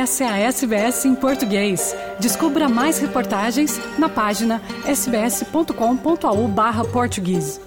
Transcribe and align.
Essa 0.00 0.24
é 0.24 0.28
a 0.28 0.38
SBS 0.38 1.04
em 1.04 1.14
português. 1.14 1.94
Descubra 2.18 2.66
mais 2.70 2.98
reportagens 2.98 3.78
na 3.98 4.08
página 4.08 4.62
sbs.com.au/português. 4.86 7.60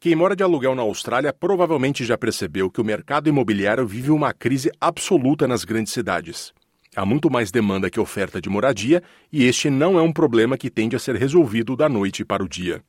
Quem 0.00 0.16
mora 0.16 0.34
de 0.34 0.42
aluguel 0.42 0.74
na 0.74 0.82
Austrália 0.82 1.32
provavelmente 1.32 2.04
já 2.04 2.18
percebeu 2.18 2.68
que 2.68 2.80
o 2.80 2.84
mercado 2.84 3.28
imobiliário 3.28 3.86
vive 3.86 4.10
uma 4.10 4.32
crise 4.32 4.72
absoluta 4.80 5.46
nas 5.46 5.64
grandes 5.64 5.92
cidades. 5.92 6.52
Há 6.96 7.06
muito 7.06 7.30
mais 7.30 7.52
demanda 7.52 7.88
que 7.88 8.00
oferta 8.00 8.40
de 8.40 8.50
moradia 8.50 9.04
e 9.32 9.44
este 9.44 9.70
não 9.70 9.96
é 9.96 10.02
um 10.02 10.12
problema 10.12 10.58
que 10.58 10.68
tende 10.68 10.96
a 10.96 10.98
ser 10.98 11.14
resolvido 11.14 11.76
da 11.76 11.88
noite 11.88 12.24
para 12.24 12.42
o 12.42 12.48
dia. 12.48 12.82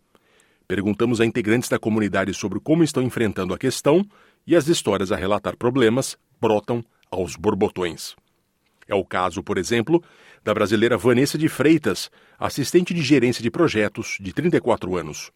Perguntamos 0.67 1.21
a 1.21 1.25
integrantes 1.25 1.69
da 1.69 1.79
comunidade 1.79 2.33
sobre 2.33 2.59
como 2.59 2.83
estão 2.83 3.03
enfrentando 3.03 3.53
a 3.53 3.57
questão 3.57 4.05
e 4.47 4.55
as 4.55 4.67
histórias 4.67 5.11
a 5.11 5.15
relatar 5.17 5.57
problemas 5.57 6.17
brotam 6.39 6.83
aos 7.11 7.35
borbotões. 7.35 8.15
É 8.87 8.95
o 8.95 9.03
caso, 9.03 9.43
por 9.43 9.57
exemplo, 9.57 10.01
da 10.43 10.53
brasileira 10.53 10.97
Vanessa 10.97 11.37
de 11.37 11.49
Freitas, 11.49 12.09
assistente 12.39 12.93
de 12.93 13.01
gerência 13.01 13.43
de 13.43 13.51
projetos, 13.51 14.17
de 14.19 14.31
34 14.31 14.95
anos. 14.95 15.29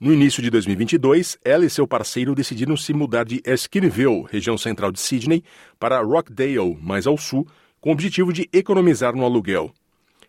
No 0.00 0.12
início 0.12 0.42
de 0.42 0.50
2022, 0.50 1.38
ela 1.44 1.64
e 1.64 1.70
seu 1.70 1.86
parceiro 1.86 2.34
decidiram 2.34 2.76
se 2.76 2.92
mudar 2.92 3.24
de 3.24 3.42
Esquinville, 3.44 4.24
região 4.28 4.56
central 4.56 4.90
de 4.90 4.98
Sydney, 4.98 5.44
para 5.78 6.00
Rockdale, 6.00 6.78
mais 6.80 7.06
ao 7.06 7.16
sul, 7.16 7.46
com 7.80 7.90
o 7.90 7.92
objetivo 7.92 8.32
de 8.32 8.48
economizar 8.52 9.14
no 9.14 9.24
aluguel. 9.24 9.72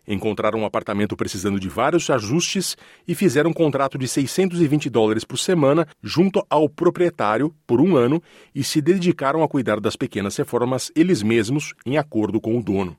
Encontraram 0.08 0.60
um 0.60 0.66
apartamento 0.66 1.16
precisando 1.16 1.60
de 1.60 1.68
vários 1.68 2.10
ajustes 2.10 2.78
e 3.08 3.16
fizeram 3.16 3.50
um 3.50 3.54
contrato 3.54 3.98
de 3.98 4.08
620 4.08 4.90
dólares 4.90 5.24
por 5.24 5.38
semana 5.38 5.88
junto 6.02 6.46
ao 6.50 6.70
proprietário 6.70 7.54
por 7.66 7.82
um 7.82 7.96
ano 7.96 8.22
e 8.54 8.64
se 8.64 8.82
dedicaram 8.82 9.42
a 9.44 9.48
cuidar 9.48 9.80
das 9.80 9.96
pequenas 9.96 10.36
reformas 10.38 10.92
eles 10.96 11.24
mesmos, 11.24 11.74
em 11.86 11.98
acordo 11.98 12.40
com 12.40 12.58
o 12.58 12.64
dono. 12.64 12.96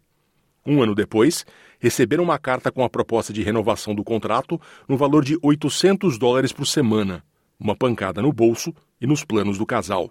Um 0.66 0.82
ano 0.82 0.96
depois, 0.96 1.46
receberam 1.78 2.24
uma 2.24 2.38
carta 2.38 2.72
com 2.72 2.82
a 2.82 2.90
proposta 2.90 3.32
de 3.32 3.42
renovação 3.42 3.94
do 3.94 4.02
contrato 4.02 4.60
no 4.88 4.96
valor 4.96 5.24
de 5.24 5.38
800 5.40 6.18
dólares 6.18 6.52
por 6.52 6.66
semana, 6.66 7.22
uma 7.58 7.76
pancada 7.76 8.20
no 8.20 8.32
bolso 8.32 8.74
e 9.00 9.06
nos 9.06 9.24
planos 9.24 9.58
do 9.58 9.64
casal. 9.64 10.10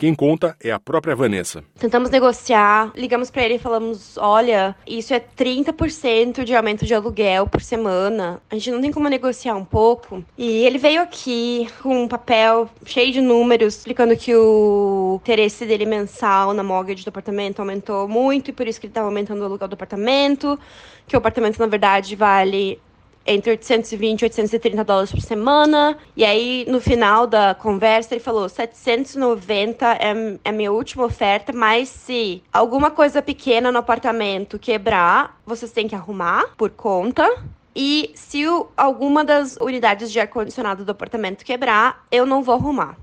Quem 0.00 0.14
conta 0.14 0.56
é 0.64 0.72
a 0.72 0.80
própria 0.80 1.14
Vanessa. 1.14 1.62
Tentamos 1.78 2.08
negociar, 2.08 2.90
ligamos 2.96 3.30
para 3.30 3.44
ele 3.44 3.56
e 3.56 3.58
falamos: 3.58 4.16
olha, 4.16 4.74
isso 4.86 5.12
é 5.12 5.20
30% 5.20 6.42
de 6.42 6.56
aumento 6.56 6.86
de 6.86 6.94
aluguel 6.94 7.46
por 7.46 7.60
semana. 7.60 8.40
A 8.48 8.54
gente 8.54 8.70
não 8.70 8.80
tem 8.80 8.90
como 8.90 9.10
negociar 9.10 9.54
um 9.56 9.64
pouco. 9.64 10.24
E 10.38 10.64
ele 10.64 10.78
veio 10.78 11.02
aqui 11.02 11.68
com 11.82 12.04
um 12.04 12.08
papel 12.08 12.66
cheio 12.86 13.12
de 13.12 13.20
números, 13.20 13.76
explicando 13.76 14.16
que 14.16 14.34
o 14.34 15.20
interesse 15.22 15.66
dele 15.66 15.84
mensal 15.84 16.54
na 16.54 16.62
mortgage 16.62 17.04
do 17.04 17.08
apartamento 17.08 17.60
aumentou 17.60 18.08
muito 18.08 18.48
e 18.48 18.52
por 18.54 18.66
isso 18.66 18.80
que 18.80 18.86
ele 18.86 18.92
estava 18.92 19.06
aumentando 19.06 19.42
o 19.42 19.44
aluguel 19.44 19.68
do 19.68 19.74
apartamento. 19.74 20.58
Que 21.06 21.14
o 21.14 21.18
apartamento, 21.18 21.58
na 21.58 21.66
verdade, 21.66 22.16
vale 22.16 22.80
entre 23.26 23.50
820 23.50 24.22
e 24.22 24.24
830 24.24 24.84
dólares 24.84 25.10
por 25.10 25.20
semana. 25.20 25.96
E 26.16 26.24
aí, 26.24 26.64
no 26.68 26.80
final 26.80 27.26
da 27.26 27.54
conversa, 27.54 28.14
ele 28.14 28.22
falou: 28.22 28.48
790 28.48 29.86
é, 29.86 30.38
é 30.44 30.52
minha 30.52 30.72
última 30.72 31.04
oferta, 31.04 31.52
mas 31.52 31.88
se 31.88 32.42
alguma 32.52 32.90
coisa 32.90 33.22
pequena 33.22 33.70
no 33.70 33.78
apartamento 33.78 34.58
quebrar, 34.58 35.40
vocês 35.46 35.72
têm 35.72 35.88
que 35.88 35.94
arrumar 35.94 36.54
por 36.56 36.70
conta. 36.70 37.28
E 37.74 38.10
se 38.14 38.46
o, 38.48 38.68
alguma 38.76 39.24
das 39.24 39.56
unidades 39.60 40.10
de 40.10 40.18
ar-condicionado 40.18 40.84
do 40.84 40.90
apartamento 40.90 41.44
quebrar, 41.44 42.04
eu 42.10 42.26
não 42.26 42.42
vou 42.42 42.56
arrumar. 42.56 42.96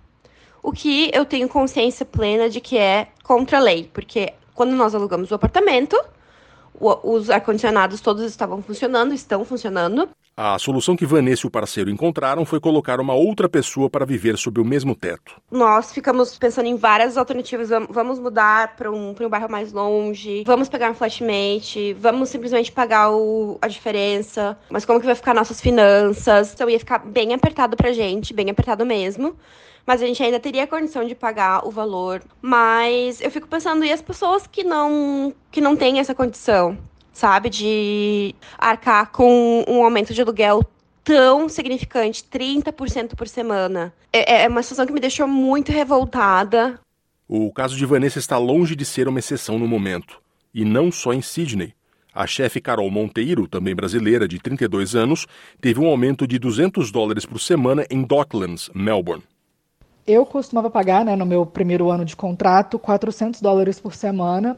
O 0.62 0.74
que 0.74 1.10
eu 1.14 1.24
tenho 1.24 1.48
consciência 1.48 2.06
plena 2.06 2.50
de 2.50 2.60
que 2.60 2.78
é 2.78 3.08
contra 3.24 3.58
a 3.58 3.62
lei, 3.62 3.90
porque 3.94 4.34
quando 4.54 4.74
nós 4.76 4.94
alugamos 4.94 5.32
o 5.32 5.36
apartamento, 5.36 5.98
os 6.80 7.30
ar-condicionados 7.30 8.02
todos 8.02 8.24
estavam 8.24 8.62
funcionando, 8.62 9.14
estão 9.14 9.44
funcionando. 9.44 10.10
A 10.40 10.60
solução 10.60 10.96
que 10.96 11.04
Vanessa 11.04 11.46
e 11.46 11.48
o 11.48 11.52
parceiro 11.52 11.90
encontraram 11.90 12.46
foi 12.46 12.60
colocar 12.60 13.00
uma 13.00 13.16
outra 13.16 13.50
pessoa 13.50 13.90
para 13.90 14.06
viver 14.06 14.38
sob 14.38 14.62
o 14.62 14.66
mesmo 14.66 14.96
teto. 14.96 15.34
Nós 15.50 15.92
ficamos 15.92 16.38
pensando 16.38 16.68
em 16.68 16.76
várias 16.76 17.18
alternativas. 17.18 17.70
Vamos 17.90 18.20
mudar 18.20 18.76
para 18.76 18.92
um, 18.92 19.16
um 19.20 19.30
bairro 19.30 19.50
mais 19.50 19.74
longe, 19.74 20.44
vamos 20.46 20.70
pegar 20.70 20.92
um 20.92 20.94
flatmate, 20.94 21.94
vamos 21.94 22.30
simplesmente 22.30 22.72
pagar 22.72 23.12
o, 23.12 23.58
a 23.60 23.68
diferença. 23.68 24.56
Mas 24.70 24.86
como 24.86 25.00
que 25.00 25.08
vai 25.08 25.16
ficar 25.16 25.34
nossas 25.34 25.60
finanças? 25.60 26.54
Então 26.54 26.70
ia 26.70 26.78
ficar 26.78 27.00
bem 27.00 27.34
apertado 27.34 27.76
pra 27.76 27.92
gente, 27.92 28.32
bem 28.32 28.52
apertado 28.52 28.86
mesmo 28.86 29.36
mas 29.88 30.02
a 30.02 30.06
gente 30.06 30.22
ainda 30.22 30.38
teria 30.38 30.66
a 30.66 30.68
condição 30.68 31.06
de 31.06 31.16
pagar 31.16 31.66
o 31.66 31.72
valor. 31.72 32.22
Mas 32.42 33.22
eu 33.22 33.32
fico 33.32 33.48
pensando, 33.48 33.86
e 33.86 33.92
as 33.92 34.02
pessoas 34.02 34.46
que 34.46 34.62
não, 34.62 35.34
que 35.50 35.62
não 35.62 35.78
têm 35.78 36.00
essa 36.00 36.14
condição, 36.14 36.78
sabe, 37.14 37.50
de 37.50 38.36
arcar 38.58 39.10
com 39.14 39.64
um 39.66 39.82
aumento 39.82 40.14
de 40.14 40.22
aluguel 40.22 40.62
tão 41.06 41.48
significante, 41.48 42.22
30% 42.22 43.16
por 43.16 43.30
semana. 43.30 43.94
É, 44.12 44.44
é 44.44 44.48
uma 44.50 44.62
situação 44.62 44.86
que 44.86 44.92
me 44.92 45.00
deixou 45.00 45.26
muito 45.26 45.72
revoltada. 45.72 46.78
O 47.26 47.50
caso 47.54 47.78
de 47.78 47.86
Vanessa 47.86 48.20
está 48.20 48.38
longe 48.38 48.76
de 48.76 48.84
ser 48.84 49.08
uma 49.08 49.20
exceção 49.20 49.58
no 49.58 49.68
momento. 49.68 50.22
E 50.54 50.66
não 50.66 50.92
só 50.92 51.14
em 51.14 51.22
Sydney. 51.22 51.74
A 52.14 52.28
chefe 52.28 52.60
Carol 52.60 52.90
Monteiro, 52.90 53.48
também 53.48 53.76
brasileira, 53.76 54.28
de 54.28 54.40
32 54.40 54.96
anos, 54.96 55.28
teve 55.62 55.80
um 55.80 55.88
aumento 55.88 56.28
de 56.28 56.38
200 56.40 56.92
dólares 56.92 57.26
por 57.26 57.40
semana 57.40 57.86
em 57.90 58.02
Docklands, 58.02 58.70
Melbourne. 58.74 59.24
Eu 60.08 60.26
costumava 60.26 60.70
pagar, 60.70 61.04
né, 61.04 61.18
no 61.18 61.26
meu 61.26 61.46
primeiro 61.46 61.90
ano 61.92 62.06
de 62.06 62.16
contrato, 62.16 62.80
400 62.80 63.42
dólares 63.42 63.78
por 63.78 63.94
semana, 63.94 64.58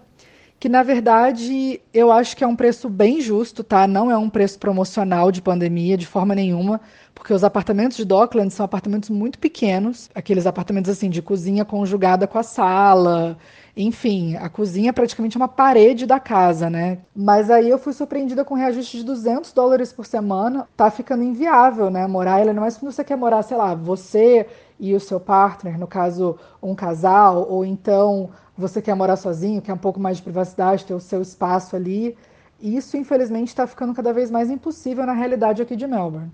que 0.59 0.69
na 0.69 0.83
verdade 0.83 1.81
eu 1.91 2.11
acho 2.11 2.37
que 2.37 2.43
é 2.43 2.47
um 2.47 2.55
preço 2.55 2.87
bem 2.87 3.19
justo, 3.19 3.63
tá? 3.63 3.87
Não 3.87 4.11
é 4.11 4.17
um 4.17 4.29
preço 4.29 4.59
promocional 4.59 5.31
de 5.31 5.41
pandemia 5.41 5.97
de 5.97 6.05
forma 6.05 6.35
nenhuma, 6.35 6.79
porque 7.15 7.33
os 7.33 7.43
apartamentos 7.43 7.97
de 7.97 8.05
Dockland 8.05 8.53
são 8.53 8.63
apartamentos 8.63 9.09
muito 9.09 9.39
pequenos, 9.39 10.07
aqueles 10.13 10.45
apartamentos 10.45 10.91
assim 10.91 11.09
de 11.09 11.19
cozinha 11.19 11.65
conjugada 11.65 12.27
com 12.27 12.37
a 12.37 12.43
sala, 12.43 13.35
enfim, 13.75 14.35
a 14.35 14.49
cozinha 14.49 14.89
é 14.89 14.93
praticamente 14.93 15.37
uma 15.37 15.47
parede 15.47 16.05
da 16.05 16.19
casa, 16.19 16.69
né? 16.69 16.99
Mas 17.15 17.49
aí 17.49 17.69
eu 17.69 17.79
fui 17.79 17.93
surpreendida 17.93 18.45
com 18.45 18.53
um 18.53 18.57
reajuste 18.57 18.97
de 18.97 19.03
200 19.03 19.53
dólares 19.53 19.93
por 19.93 20.05
semana. 20.05 20.67
Tá 20.75 20.91
ficando 20.91 21.23
inviável, 21.23 21.89
né? 21.89 22.05
Morar, 22.05 22.39
ela 22.39 22.53
não 22.53 22.65
é 22.65 22.71
quando 22.71 22.91
você 22.91 23.03
quer 23.03 23.15
morar, 23.15 23.41
sei 23.41 23.55
lá, 23.55 23.73
você 23.73 24.45
e 24.79 24.95
o 24.95 24.99
seu 24.99 25.19
partner, 25.19 25.77
no 25.77 25.87
caso, 25.87 26.37
um 26.61 26.73
casal, 26.73 27.45
ou 27.49 27.65
então 27.65 28.29
você 28.57 28.81
quer 28.81 28.95
morar 28.95 29.15
sozinho, 29.15 29.61
quer 29.61 29.73
um 29.73 29.77
pouco 29.77 29.99
mais 29.99 30.17
de 30.17 30.23
privacidade, 30.23 30.85
ter 30.85 30.93
o 30.93 30.99
seu 30.99 31.21
espaço 31.21 31.75
ali. 31.75 32.17
Isso, 32.61 32.97
infelizmente, 32.97 33.49
está 33.49 33.67
ficando 33.67 33.93
cada 33.93 34.13
vez 34.13 34.31
mais 34.31 34.49
impossível 34.49 35.05
na 35.05 35.13
realidade 35.13 35.61
aqui 35.61 35.75
de 35.75 35.87
Melbourne. 35.87 36.31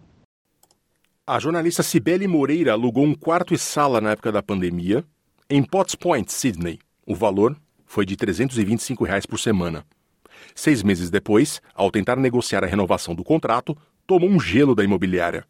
A 1.27 1.39
jornalista 1.39 1.81
Cibele 1.81 2.27
Moreira 2.27 2.73
alugou 2.73 3.03
um 3.03 3.15
quarto 3.15 3.53
e 3.53 3.57
sala 3.57 3.99
na 3.99 4.11
época 4.11 4.31
da 4.31 4.43
pandemia 4.43 5.03
em 5.49 5.63
Potts 5.63 5.95
Point, 5.95 6.31
Sydney. 6.31 6.79
O 7.05 7.15
valor 7.15 7.55
foi 7.85 8.05
de 8.05 8.15
325 8.15 9.03
reais 9.03 9.25
por 9.25 9.39
semana. 9.39 9.85
Seis 10.53 10.83
meses 10.83 11.09
depois, 11.09 11.61
ao 11.73 11.89
tentar 11.89 12.15
negociar 12.15 12.63
a 12.63 12.67
renovação 12.67 13.15
do 13.15 13.23
contrato, 13.23 13.75
tomou 14.05 14.29
um 14.29 14.39
gelo 14.39 14.75
da 14.75 14.83
imobiliária. 14.83 15.45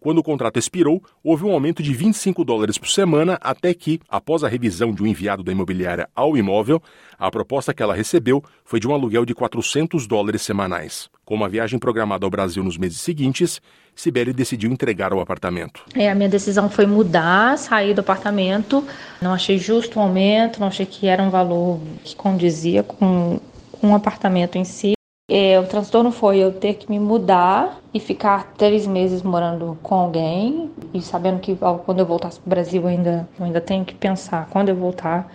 Quando 0.00 0.18
o 0.18 0.22
contrato 0.22 0.58
expirou, 0.58 1.02
houve 1.24 1.44
um 1.44 1.50
aumento 1.50 1.82
de 1.82 1.92
25 1.92 2.44
dólares 2.44 2.78
por 2.78 2.88
semana, 2.88 3.36
até 3.40 3.74
que, 3.74 4.00
após 4.08 4.44
a 4.44 4.48
revisão 4.48 4.92
de 4.92 5.02
um 5.02 5.06
enviado 5.06 5.42
da 5.42 5.50
imobiliária 5.50 6.08
ao 6.14 6.36
imóvel, 6.36 6.80
a 7.18 7.28
proposta 7.30 7.74
que 7.74 7.82
ela 7.82 7.96
recebeu 7.96 8.42
foi 8.64 8.78
de 8.78 8.86
um 8.86 8.94
aluguel 8.94 9.24
de 9.24 9.34
400 9.34 10.06
dólares 10.06 10.42
semanais. 10.42 11.10
Com 11.24 11.34
uma 11.34 11.48
viagem 11.48 11.80
programada 11.80 12.24
ao 12.24 12.30
Brasil 12.30 12.62
nos 12.62 12.78
meses 12.78 13.00
seguintes, 13.00 13.60
Sibeli 13.94 14.32
decidiu 14.32 14.70
entregar 14.70 15.12
o 15.12 15.18
apartamento. 15.18 15.82
É, 15.92 16.08
a 16.08 16.14
minha 16.14 16.28
decisão 16.28 16.70
foi 16.70 16.86
mudar, 16.86 17.58
sair 17.58 17.92
do 17.92 18.00
apartamento. 18.00 18.84
Não 19.20 19.34
achei 19.34 19.58
justo 19.58 19.98
o 19.98 20.02
aumento, 20.02 20.60
não 20.60 20.68
achei 20.68 20.86
que 20.86 21.08
era 21.08 21.20
um 21.20 21.30
valor 21.30 21.80
que 22.04 22.14
condizia 22.14 22.84
com, 22.84 23.40
com 23.72 23.90
o 23.90 23.94
apartamento 23.96 24.56
em 24.56 24.64
si. 24.64 24.97
É, 25.30 25.60
o 25.60 25.66
transtorno 25.66 26.10
foi 26.10 26.38
eu 26.38 26.50
ter 26.50 26.72
que 26.74 26.90
me 26.90 26.98
mudar 26.98 27.78
e 27.92 28.00
ficar 28.00 28.54
três 28.56 28.86
meses 28.86 29.22
morando 29.22 29.78
com 29.82 29.94
alguém 29.94 30.70
e 30.94 31.02
sabendo 31.02 31.38
que 31.38 31.54
quando 31.84 31.98
eu 31.98 32.06
voltasse 32.06 32.40
para 32.40 32.46
o 32.46 32.50
Brasil 32.50 32.86
ainda, 32.86 33.28
eu 33.38 33.44
ainda 33.44 33.60
tenho 33.60 33.84
que 33.84 33.94
pensar 33.94 34.48
quando 34.48 34.70
eu 34.70 34.74
voltar 34.74 35.30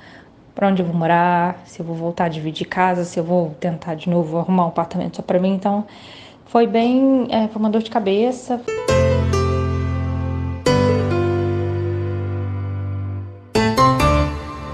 para 0.55 0.67
onde 0.67 0.81
eu 0.81 0.85
vou 0.87 0.95
morar, 0.95 1.61
se 1.65 1.79
eu 1.79 1.85
vou 1.85 1.95
voltar 1.95 2.25
a 2.25 2.29
dividir 2.29 2.65
casa, 2.65 3.03
se 3.03 3.19
eu 3.19 3.23
vou 3.23 3.51
tentar 3.59 3.93
de 3.93 4.09
novo 4.09 4.39
arrumar 4.39 4.65
um 4.65 4.69
apartamento 4.69 5.17
só 5.17 5.21
para 5.21 5.39
mim. 5.39 5.53
Então 5.53 5.85
foi 6.47 6.65
bem, 6.65 7.27
é, 7.29 7.47
foi 7.47 7.59
uma 7.59 7.69
dor 7.69 7.83
de 7.83 7.91
cabeça. 7.91 8.59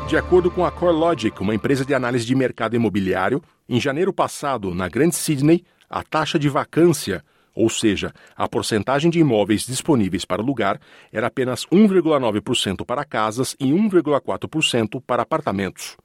De 0.09 0.17
acordo 0.17 0.49
com 0.49 0.65
a 0.65 0.71
CoreLogic, 0.71 1.39
uma 1.39 1.53
empresa 1.53 1.85
de 1.85 1.93
análise 1.93 2.25
de 2.25 2.33
mercado 2.33 2.75
imobiliário, 2.75 3.41
em 3.69 3.79
janeiro 3.79 4.11
passado, 4.11 4.73
na 4.73 4.89
Grande 4.89 5.15
Sydney, 5.15 5.63
a 5.87 6.03
taxa 6.03 6.39
de 6.39 6.49
vacância 6.49 7.23
ou 7.59 7.69
seja, 7.69 8.13
a 8.37 8.47
porcentagem 8.47 9.11
de 9.11 9.19
imóveis 9.19 9.65
disponíveis 9.65 10.23
para 10.23 10.41
alugar 10.41 10.79
era 11.11 11.27
apenas 11.27 11.65
1,9% 11.65 12.85
para 12.85 13.03
casas 13.03 13.53
e 13.59 13.65
1,4% 13.65 15.03
para 15.05 15.23
apartamentos. 15.23 15.97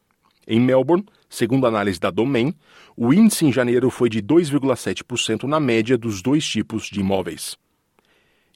Em 0.48 0.58
Melbourne, 0.58 1.06
segundo 1.28 1.64
a 1.64 1.68
análise 1.68 2.00
da 2.00 2.10
Domain, 2.10 2.52
o 2.96 3.14
índice 3.14 3.46
em 3.46 3.52
janeiro 3.52 3.88
foi 3.88 4.08
de 4.08 4.20
2,7% 4.20 5.44
na 5.44 5.60
média 5.60 5.96
dos 5.96 6.20
dois 6.20 6.44
tipos 6.44 6.86
de 6.86 6.98
imóveis. 6.98 7.56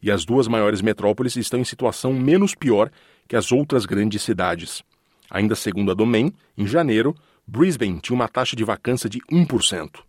E 0.03 0.11
as 0.11 0.25
duas 0.25 0.49
maiores 0.49 0.83
metrópoles 0.83 1.37
estão 1.37 1.61
em 1.61 1.65
situação 1.65 2.13
menos 2.13 2.53
pior 2.55 2.91
que 3.29 3.37
as 3.37 3.53
outras 3.53 3.87
grandes 3.87 4.23
cidades. 4.23 4.83
Ainda 5.31 5.55
segundo 5.55 5.91
a 5.91 5.95
Domain, 5.95 6.33
em 6.57 6.67
janeiro, 6.67 7.15
Brisbane 7.47 8.01
tinha 8.01 8.15
uma 8.15 8.29
taxa 8.29 8.57
de 8.57 8.65
vacância 8.65 9.09
de 9.09 9.21
1%. 9.31 10.01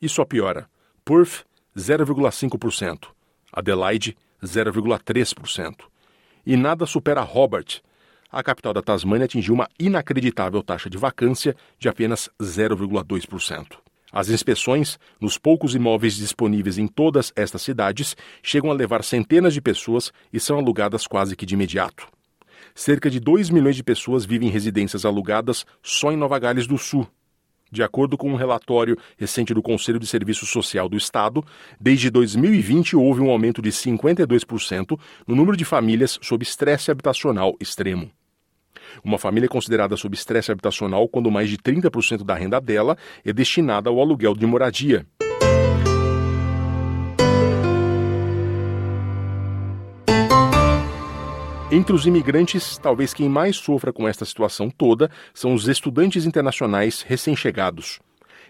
E 0.00 0.08
só 0.08 0.24
piora. 0.24 0.68
Perth 1.04 1.44
0,5%, 1.76 3.08
Adelaide 3.52 4.16
0,3%. 4.42 5.74
E 6.46 6.56
nada 6.56 6.86
supera 6.86 7.22
Hobart. 7.22 7.80
A 8.30 8.42
capital 8.42 8.72
da 8.72 8.82
Tasmânia 8.82 9.24
atingiu 9.24 9.54
uma 9.54 9.68
inacreditável 9.78 10.62
taxa 10.62 10.90
de 10.90 10.98
vacância 10.98 11.56
de 11.78 11.88
apenas 11.88 12.28
0,2%. 12.40 13.78
As 14.12 14.28
inspeções 14.28 14.98
nos 15.20 15.36
poucos 15.36 15.74
imóveis 15.74 16.14
disponíveis 16.14 16.78
em 16.78 16.86
todas 16.86 17.32
estas 17.34 17.62
cidades 17.62 18.16
chegam 18.42 18.70
a 18.70 18.74
levar 18.74 19.02
centenas 19.02 19.52
de 19.52 19.60
pessoas 19.60 20.12
e 20.32 20.38
são 20.38 20.58
alugadas 20.58 21.06
quase 21.06 21.34
que 21.34 21.44
de 21.44 21.54
imediato. 21.54 22.06
Cerca 22.74 23.08
de 23.08 23.20
2 23.20 23.50
milhões 23.50 23.76
de 23.76 23.84
pessoas 23.84 24.24
vivem 24.24 24.48
em 24.48 24.50
residências 24.50 25.04
alugadas 25.04 25.64
só 25.80 26.10
em 26.10 26.16
Nova 26.16 26.38
Gales 26.40 26.66
do 26.66 26.76
Sul, 26.76 27.08
de 27.70 27.82
acordo 27.84 28.18
com 28.18 28.30
um 28.30 28.34
relatório 28.34 28.96
recente 29.16 29.54
do 29.54 29.62
Conselho 29.62 29.98
de 29.98 30.06
Serviço 30.08 30.44
Social 30.44 30.88
do 30.88 30.96
Estado, 30.96 31.44
desde 31.80 32.10
2020 32.10 32.96
houve 32.96 33.20
um 33.20 33.30
aumento 33.30 33.62
de 33.62 33.70
52% 33.70 34.98
no 35.26 35.36
número 35.36 35.56
de 35.56 35.64
famílias 35.64 36.18
sob 36.20 36.42
estresse 36.42 36.90
habitacional 36.90 37.56
extremo. 37.60 38.10
Uma 39.02 39.18
família 39.18 39.46
é 39.46 39.48
considerada 39.48 39.96
sob 39.96 40.14
estresse 40.14 40.52
habitacional 40.52 41.08
quando 41.08 41.30
mais 41.30 41.48
de 41.48 41.56
30% 41.56 42.24
da 42.24 42.34
renda 42.34 42.60
dela 42.60 42.96
é 43.24 43.32
destinada 43.32 43.88
ao 43.88 44.00
aluguel 44.00 44.34
de 44.34 44.46
moradia. 44.46 45.06
Entre 51.74 51.92
os 51.92 52.06
imigrantes, 52.06 52.78
talvez 52.78 53.12
quem 53.12 53.28
mais 53.28 53.56
sofra 53.56 53.92
com 53.92 54.06
esta 54.06 54.24
situação 54.24 54.70
toda 54.70 55.10
são 55.34 55.54
os 55.54 55.66
estudantes 55.66 56.24
internacionais 56.24 57.02
recém-chegados. 57.02 57.98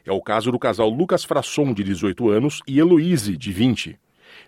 É 0.04 0.12
o 0.12 0.20
caso 0.20 0.52
do 0.52 0.58
casal 0.58 0.90
Lucas 0.90 1.24
Frasson, 1.24 1.72
de 1.72 1.82
18 1.82 2.28
anos, 2.28 2.60
e 2.68 2.78
Heloise, 2.78 3.34
de 3.34 3.50
20. 3.50 3.98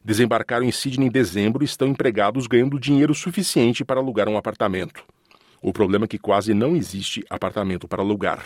Desembarcaram 0.04 0.66
em 0.66 0.70
Sydney 0.70 1.08
em 1.08 1.10
dezembro 1.10 1.64
e 1.64 1.64
estão 1.64 1.88
empregados 1.88 2.46
ganhando 2.46 2.78
dinheiro 2.78 3.14
suficiente 3.14 3.82
para 3.82 3.98
alugar 3.98 4.28
um 4.28 4.36
apartamento. 4.36 5.02
O 5.62 5.72
problema 5.72 6.04
é 6.04 6.08
que 6.08 6.18
quase 6.18 6.52
não 6.52 6.76
existe 6.76 7.24
apartamento 7.30 7.88
para 7.88 8.02
alugar. 8.02 8.44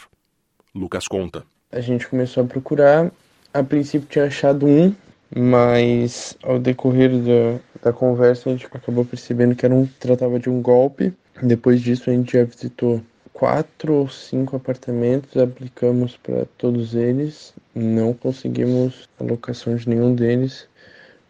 Lucas 0.72 1.08
conta. 1.08 1.44
A 1.72 1.80
gente 1.80 2.06
começou 2.06 2.44
a 2.44 2.46
procurar. 2.46 3.10
A 3.52 3.64
princípio 3.64 4.06
tinha 4.08 4.26
achado 4.26 4.64
um, 4.64 4.94
mas 5.34 6.36
ao 6.42 6.58
decorrer 6.58 7.10
da, 7.10 7.60
da 7.82 7.92
conversa 7.92 8.48
a 8.48 8.52
gente 8.52 8.66
acabou 8.66 9.04
percebendo 9.04 9.54
que 9.54 9.64
era 9.64 9.74
um, 9.74 9.86
tratava 9.98 10.38
de 10.38 10.50
um 10.50 10.60
golpe. 10.60 11.12
Depois 11.42 11.80
disso 11.80 12.10
a 12.10 12.12
gente 12.12 12.32
já 12.32 12.44
visitou 12.44 13.00
quatro 13.32 13.94
ou 13.94 14.08
cinco 14.08 14.56
apartamentos, 14.56 15.36
aplicamos 15.36 16.16
para 16.16 16.44
todos 16.58 16.94
eles, 16.94 17.54
não 17.74 18.12
conseguimos 18.12 19.08
a 19.18 19.24
locação 19.24 19.74
de 19.76 19.88
nenhum 19.88 20.14
deles 20.14 20.68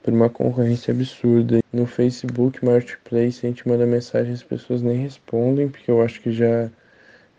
por 0.03 0.13
uma 0.13 0.29
concorrência 0.29 0.93
absurda. 0.93 1.61
No 1.73 1.87
Facebook 1.87 2.65
Marketplace 2.65 3.47
a 3.47 3.49
gente 3.49 3.69
manda 3.69 3.87
mensagem, 3.87 4.33
as 4.33 4.43
pessoas 4.43 4.83
nem 4.83 4.97
respondem, 4.97 5.69
porque 5.69 5.91
eu 5.91 6.03
acho 6.03 6.21
que 6.21 6.33
já 6.33 6.69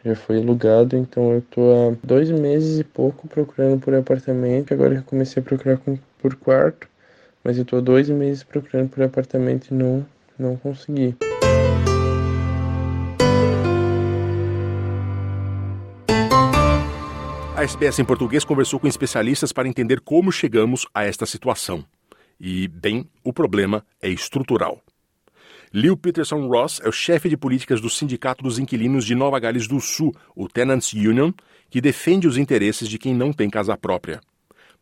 já 0.03 0.15
foi 0.15 0.38
alugado, 0.38 0.98
então 0.98 1.31
eu 1.31 1.42
tô 1.42 1.62
há 1.62 1.95
dois 2.06 2.30
meses 2.31 2.80
e 2.80 2.83
pouco 2.83 3.27
procurando 3.27 3.80
por 3.80 3.94
apartamento. 3.94 4.74
Agora 4.74 4.95
eu 4.95 5.03
comecei 5.03 5.42
a 5.42 5.45
procurar 5.45 5.77
com, 5.77 5.98
por 6.19 6.36
quarto, 6.36 6.88
mas 7.44 7.57
eu 7.57 7.65
tô 7.65 7.77
há 7.77 7.81
dois 7.81 8.09
meses 8.09 8.44
procurando 8.44 8.89
por 8.89 9.03
apartamento 9.03 9.68
e 9.71 9.74
não, 9.74 10.06
não 10.38 10.57
consegui. 10.57 11.15
A 17.56 17.63
SBS 17.63 18.00
em 18.00 18.06
português 18.06 18.44
conversou 18.44 18.80
com 18.80 18.88
especialistas 18.88 19.53
para 19.53 19.68
entender 19.68 20.00
como 20.00 20.31
chegamos 20.31 20.88
a 20.95 21.03
esta 21.03 21.27
situação. 21.27 21.86
E, 22.39 22.68
bem, 22.68 23.07
o 23.24 23.31
problema 23.31 23.86
é 24.01 24.09
estrutural. 24.09 24.81
Leo 25.73 25.95
Peterson 25.95 26.47
Ross 26.47 26.81
é 26.83 26.89
o 26.89 26.91
chefe 26.91 27.29
de 27.29 27.38
políticas 27.38 27.79
do 27.79 27.89
Sindicato 27.89 28.44
dos 28.44 28.59
Inquilinos 28.59 29.06
de 29.06 29.15
Nova 29.15 29.39
Gales 29.39 29.69
do 29.69 29.79
Sul, 29.79 30.13
o 30.35 30.50
Tenants 30.50 30.91
Union, 30.91 31.31
que 31.69 31.79
defende 31.79 32.27
os 32.27 32.38
interesses 32.38 32.89
de 32.89 33.00
quem 33.00 33.15
não 33.15 33.31
tem 33.31 33.50
casa 33.50 33.77
própria. 33.77 34.19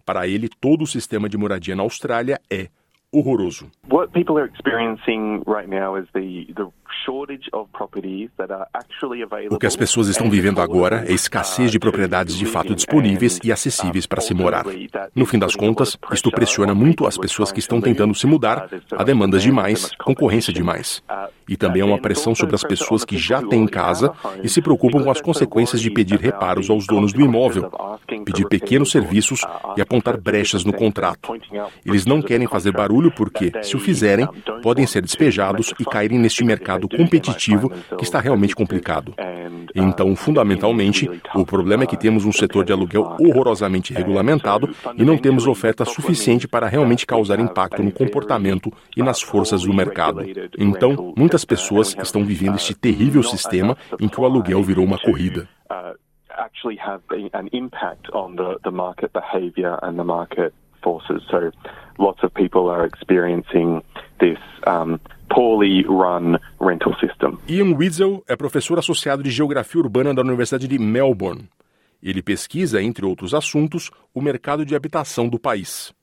Para 0.04 0.28
ele, 0.28 0.50
todo 0.60 0.82
o 0.82 0.88
sistema 0.88 1.30
de 1.30 1.38
moradia 1.38 1.76
na 1.76 1.84
Austrália 1.84 2.42
é 2.50 2.70
horroroso. 3.12 3.70
What 3.90 4.12
people 4.14 4.38
are 4.38 4.46
experiencing 4.46 5.44
right 5.48 5.68
now 5.68 5.98
is 5.98 6.08
the, 6.14 6.46
the 6.54 6.72
o 9.50 9.58
que 9.58 9.66
as 9.66 9.76
pessoas 9.76 10.08
estão 10.08 10.30
vivendo 10.30 10.62
agora 10.62 11.06
é 11.08 11.14
escassez 11.14 11.72
de 11.72 11.80
propriedades 11.80 12.36
de 12.36 12.46
fato 12.46 12.76
disponíveis 12.76 13.40
e 13.44 13.52
acessíveis 13.52 14.06
para 14.06 14.22
se 14.22 14.34
morar. 14.34 14.66
No 15.16 15.26
fim 15.26 15.40
das 15.40 15.56
contas, 15.56 15.98
isto 16.12 16.30
pressiona 16.30 16.76
muito 16.76 17.08
as 17.08 17.18
pessoas 17.18 17.52
que 17.52 17.60
estão 17.60 17.82
tentando 17.82 18.14
se 18.14 18.28
mudar, 18.28 18.70
há 18.92 19.04
demandas 19.04 19.42
demais, 19.42 19.90
concorrência 20.04 20.54
demais. 20.54 21.02
E 21.48 21.58
também 21.58 21.82
há 21.82 21.86
uma 21.86 22.00
pressão 22.00 22.36
sobre 22.36 22.54
as 22.54 22.64
pessoas 22.64 23.04
que 23.04 23.18
já 23.18 23.42
têm 23.42 23.66
casa 23.66 24.14
e 24.44 24.50
se 24.50 24.62
preocupam 24.62 25.04
com 25.04 25.10
as 25.10 25.22
consequências 25.22 25.82
de 25.82 25.90
pedir 25.90 26.20
reparos 26.20 26.70
aos 26.70 26.86
donos 26.86 27.12
do 27.12 27.22
imóvel, 27.22 27.72
pedir 28.24 28.48
pequenos 28.48 28.92
serviços 28.92 29.42
e 29.76 29.82
apontar 29.82 30.18
brechas 30.18 30.64
no 30.64 30.74
contrato. 30.74 31.34
Eles 31.84 32.06
não 32.06 32.22
querem 32.22 32.46
fazer 32.46 32.72
barulho 32.72 32.99
porque, 33.12 33.52
se 33.62 33.76
o 33.76 33.80
fizerem, 33.80 34.28
podem 34.62 34.86
ser 34.86 35.02
despejados 35.02 35.74
e 35.80 35.86
caírem 35.86 36.20
neste 36.20 36.44
mercado 36.44 36.90
competitivo 36.90 37.70
que 37.98 38.04
está 38.04 38.20
realmente 38.20 38.56
complicado. 38.56 39.14
Então, 39.74 40.16
fundamentalmente, 40.16 41.10
o 41.36 41.46
problema 41.46 41.84
é 41.84 41.88
que 41.88 41.98
temos 41.98 42.26
um 42.26 42.32
setor 42.32 42.66
de 42.66 42.74
aluguel 42.74 43.16
horrorosamente 43.20 43.94
regulamentado 43.94 44.70
e 44.98 45.06
não 45.06 45.18
temos 45.18 45.48
oferta 45.48 45.86
suficiente 45.86 46.48
para 46.48 46.68
realmente 46.68 47.06
causar 47.06 47.40
impacto 47.40 47.82
no 47.82 47.92
comportamento 47.92 48.72
e 48.98 49.02
nas 49.02 49.22
forças 49.22 49.64
do 49.64 49.74
mercado. 49.74 50.22
Então, 50.58 51.14
muitas 51.16 51.46
pessoas 51.46 51.96
estão 52.02 52.26
vivendo 52.26 52.56
este 52.56 52.74
terrível 52.74 53.24
sistema 53.24 53.78
em 54.00 54.08
que 54.08 54.20
o 54.20 54.26
aluguel 54.26 54.64
virou 54.64 54.86
uma 54.86 54.98
corrida. 54.98 55.48
actually 56.40 56.78
have 56.78 57.02
an 57.34 57.50
impact 57.52 58.08
on 58.14 58.36
the, 58.36 58.56
the 58.64 58.72
market 58.72 59.12
behavior 59.14 59.78
and 59.84 60.00
the 60.00 60.04
market 60.04 60.54
forces. 60.84 61.24
So 61.30 61.52
lots 61.98 62.24
of 62.24 62.34
people 62.34 62.70
are 62.70 62.86
experiencing 62.86 63.82
this 64.20 64.40
um, 64.66 65.00
poorly 65.30 65.84
run 65.84 66.40
rental 66.60 66.94
system. 67.00 67.40
Ian 67.48 67.76
Weasel 67.76 68.24
é 68.28 68.36
professor 68.36 68.80
associado 68.80 69.24
de 69.24 69.30
Geografia 69.30 69.82
Urbana 69.82 70.14
da 70.14 70.22
Universidade 70.22 70.68
de 70.68 70.80
Melbourne. 70.80 71.50
Ele 72.02 72.22
pesquisa, 72.22 72.82
entre 72.82 73.06
outros 73.06 73.34
assuntos, 73.34 73.92
o 74.14 74.22
mercado 74.22 74.66
de 74.66 74.76
habitação 74.76 75.28
do 75.28 75.38
país. 75.38 75.94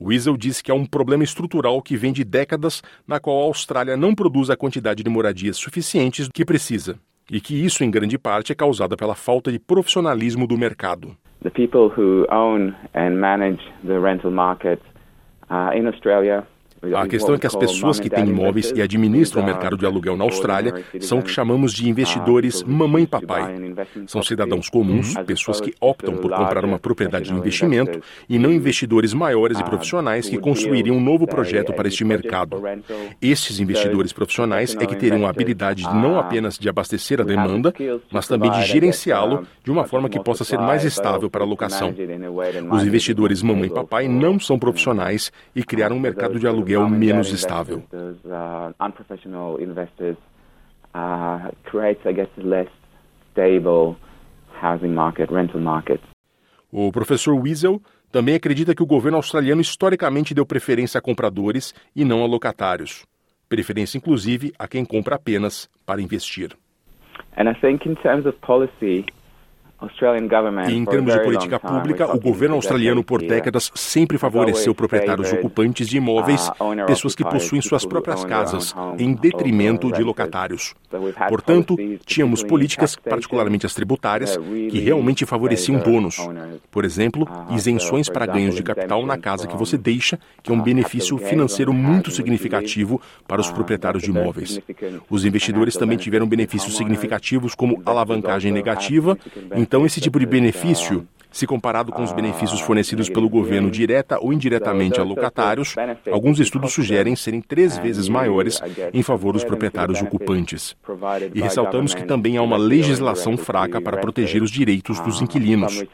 Weasel 0.00 0.36
diz 0.36 0.60
que 0.60 0.70
há 0.70 0.74
um 0.74 0.84
problema 0.84 1.24
estrutural 1.24 1.80
que 1.80 1.96
vem 1.96 2.12
de 2.12 2.22
décadas 2.22 2.82
na 3.06 3.18
qual 3.18 3.40
a 3.40 3.44
Austrália 3.44 3.96
não 3.96 4.14
produz 4.14 4.50
a 4.50 4.56
quantidade 4.56 5.02
de 5.02 5.10
moradias 5.10 5.56
suficientes 5.56 6.28
que 6.32 6.44
precisa, 6.44 6.98
e 7.30 7.40
que 7.40 7.54
isso, 7.54 7.82
em 7.82 7.90
grande 7.90 8.18
parte, 8.18 8.52
é 8.52 8.54
causada 8.54 8.96
pela 8.96 9.14
falta 9.14 9.50
de 9.50 9.58
profissionalismo 9.58 10.46
do 10.46 10.56
mercado. 10.56 11.16
The 11.46 11.52
people 11.52 11.90
who 11.90 12.26
own 12.28 12.74
and 12.92 13.20
manage 13.20 13.60
the 13.84 14.00
rental 14.00 14.32
market 14.32 14.82
uh, 15.48 15.70
in 15.76 15.86
Australia 15.86 16.44
a 16.94 17.06
questão 17.06 17.34
é 17.34 17.38
que 17.38 17.46
as 17.46 17.54
pessoas 17.54 17.98
que 17.98 18.10
têm 18.10 18.28
imóveis 18.28 18.72
e 18.74 18.82
administram 18.82 19.42
o 19.42 19.46
mercado 19.46 19.76
de 19.76 19.86
aluguel 19.86 20.16
na 20.16 20.24
Austrália 20.24 20.84
são 21.00 21.18
o 21.18 21.22
que 21.22 21.30
chamamos 21.30 21.72
de 21.72 21.88
investidores 21.88 22.62
mamãe 22.62 23.04
e 23.04 23.06
papai. 23.06 23.74
São 24.06 24.22
cidadãos 24.22 24.68
comuns, 24.68 25.14
pessoas 25.26 25.60
que 25.60 25.74
optam 25.80 26.16
por 26.16 26.30
comprar 26.30 26.64
uma 26.64 26.78
propriedade 26.78 27.30
de 27.30 27.34
investimento 27.34 28.00
e 28.28 28.38
não 28.38 28.52
investidores 28.52 29.14
maiores 29.14 29.58
e 29.58 29.64
profissionais 29.64 30.28
que 30.28 30.38
construiriam 30.38 30.96
um 30.96 31.00
novo 31.00 31.26
projeto 31.26 31.72
para 31.72 31.88
este 31.88 32.04
mercado. 32.04 32.62
Estes 33.20 33.58
investidores 33.58 34.12
profissionais 34.12 34.76
é 34.78 34.86
que 34.86 34.96
teriam 34.96 35.26
a 35.26 35.30
habilidade 35.30 35.82
de 35.82 35.94
não 35.94 36.18
apenas 36.18 36.58
de 36.58 36.68
abastecer 36.68 37.20
a 37.20 37.24
demanda, 37.24 37.72
mas 38.10 38.28
também 38.28 38.50
de 38.50 38.64
gerenciá-lo 38.64 39.46
de 39.64 39.70
uma 39.70 39.84
forma 39.84 40.08
que 40.08 40.20
possa 40.20 40.44
ser 40.44 40.58
mais 40.58 40.84
estável 40.84 41.30
para 41.30 41.44
a 41.44 41.46
locação. 41.46 41.94
Os 42.70 42.84
investidores 42.84 43.42
mamãe 43.42 43.68
e 43.68 43.72
papai 43.72 44.08
não 44.08 44.38
são 44.38 44.58
profissionais 44.58 45.32
e 45.54 45.62
criaram 45.62 45.96
um 45.96 46.00
mercado 46.00 46.38
de 46.38 46.46
aluguel 46.46 46.65
aluguel 46.74 46.88
menos 46.88 47.32
estável. 47.32 47.82
O 56.72 56.92
professor 56.92 57.34
Wiesel 57.34 57.80
também 58.10 58.34
acredita 58.34 58.74
que 58.74 58.82
o 58.82 58.86
governo 58.86 59.16
australiano 59.18 59.60
historicamente 59.60 60.34
deu 60.34 60.46
preferência 60.46 60.98
a 60.98 61.02
compradores 61.02 61.74
e 61.94 62.04
não 62.04 62.22
a 62.22 62.26
locatários. 62.26 63.04
Preferência, 63.48 63.98
inclusive, 63.98 64.52
a 64.58 64.66
quem 64.66 64.84
compra 64.84 65.16
apenas 65.16 65.68
para 65.84 66.02
investir. 66.02 66.56
And 67.36 67.50
I 67.50 67.54
think 67.60 67.88
in 67.88 67.94
terms 67.96 68.26
of 68.26 68.38
policy, 68.40 69.04
e 70.68 70.74
em 70.74 70.84
termos 70.86 71.12
de 71.12 71.20
política 71.20 71.60
pública, 71.60 72.10
o 72.10 72.18
governo 72.18 72.54
australiano 72.54 73.04
por 73.04 73.20
décadas 73.20 73.70
sempre 73.74 74.16
favoreceu 74.16 74.74
proprietários 74.74 75.30
ocupantes 75.32 75.86
de 75.88 75.98
imóveis, 75.98 76.48
uh, 76.48 76.86
pessoas 76.86 77.14
que 77.14 77.22
possuem 77.22 77.60
suas 77.60 77.84
próprias 77.84 78.24
casas, 78.24 78.74
em 78.98 79.14
detrimento 79.14 79.92
de 79.92 80.02
locatários. 80.02 80.74
Portanto, 81.28 81.76
tínhamos 82.06 82.42
políticas, 82.42 82.96
particularmente 82.96 83.66
as 83.66 83.74
tributárias, 83.74 84.38
que 84.38 84.78
realmente 84.78 85.26
favoreciam 85.26 85.78
donos. 85.78 86.16
Por 86.70 86.84
exemplo, 86.86 87.24
uh, 87.24 87.54
isenções 87.54 88.08
para 88.08 88.24
ganhos 88.24 88.54
de 88.54 88.62
capital 88.62 89.04
na 89.04 89.18
casa 89.18 89.46
que 89.46 89.56
você 89.56 89.76
deixa, 89.76 90.18
que 90.42 90.50
é 90.50 90.54
um 90.54 90.62
benefício 90.62 91.18
financeiro 91.18 91.74
muito 91.74 92.10
significativo 92.10 93.00
para 93.28 93.42
os 93.42 93.50
uh, 93.50 93.54
proprietários 93.54 94.02
de 94.02 94.10
imóveis. 94.10 94.58
Os 95.10 95.26
investidores 95.26 95.76
também 95.76 95.98
tiveram 95.98 96.26
benefícios 96.26 96.76
significativos 96.76 97.54
como 97.54 97.82
alavancagem 97.84 98.50
negativa, 98.50 99.18
então, 99.66 99.84
esse 99.84 100.00
tipo 100.00 100.20
de 100.20 100.26
benefício 100.26 101.08
se 101.36 101.46
comparado 101.46 101.92
com 101.92 102.02
os 102.02 102.12
benefícios 102.12 102.60
fornecidos 102.60 103.10
pelo 103.10 103.28
governo 103.28 103.70
direta 103.70 104.18
ou 104.18 104.32
indiretamente 104.32 104.98
a 104.98 105.02
locatários, 105.02 105.74
alguns 106.10 106.40
estudos 106.40 106.72
sugerem 106.72 107.14
serem 107.14 107.42
três 107.42 107.76
vezes 107.76 108.08
maiores 108.08 108.58
em 108.94 109.02
favor 109.02 109.34
dos 109.34 109.44
proprietários 109.44 110.00
ocupantes. 110.00 110.74
E 111.34 111.42
ressaltamos 111.42 111.92
que 111.92 112.04
também 112.04 112.38
há 112.38 112.42
uma 112.42 112.56
legislação 112.56 113.36
fraca 113.36 113.82
para 113.82 113.98
proteger 113.98 114.42
os 114.42 114.50
direitos 114.50 114.98
dos 115.00 115.20
inquilinos. 115.20 115.84